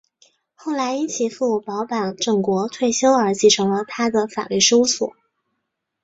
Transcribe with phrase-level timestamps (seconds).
[0.55, 5.13] 后来因其父保坂正国退休而承继了他的法律事务所。